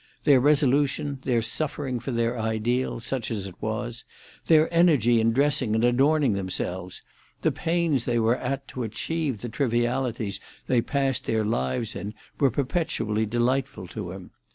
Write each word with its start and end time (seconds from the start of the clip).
Their 0.23 0.39
resolution, 0.39 1.19
their 1.25 1.43
suffering 1.43 1.99
for 1.99 2.09
their 2.11 2.39
ideal, 2.39 2.99
such 2.99 3.29
as 3.29 3.45
it 3.45 3.53
was, 3.61 4.03
their 4.47 4.67
energy 4.73 5.21
in 5.21 5.31
dressing 5.31 5.75
and 5.75 5.83
adorning 5.83 6.33
themselves, 6.33 7.03
the 7.43 7.51
pains 7.51 8.05
they 8.05 8.17
were 8.17 8.37
at 8.37 8.67
to 8.69 8.81
achieve 8.81 9.41
the 9.41 9.49
trivialities 9.49 10.39
they 10.65 10.81
passed 10.81 11.25
their 11.27 11.45
lives 11.45 11.95
in, 11.95 12.15
were 12.39 12.49
perpetually 12.49 13.27
delightful 13.27 13.85
to 13.89 14.11
him. 14.11 14.31